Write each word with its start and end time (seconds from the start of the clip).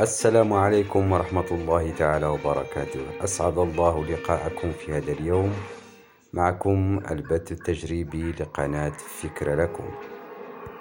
السلام 0.00 0.52
عليكم 0.52 1.12
ورحمة 1.12 1.44
الله 1.50 1.90
تعالى 1.90 2.26
وبركاته. 2.26 3.00
أسعد 3.24 3.58
الله 3.58 4.04
لقاءكم 4.04 4.72
في 4.72 4.92
هذا 4.92 5.12
اليوم. 5.12 5.52
معكم 6.32 7.00
البث 7.10 7.52
التجريبي 7.52 8.32
لقناة 8.32 8.92
فكرة 9.22 9.54
لكم. 9.54 9.84